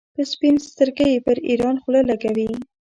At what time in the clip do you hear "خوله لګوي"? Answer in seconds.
1.83-2.49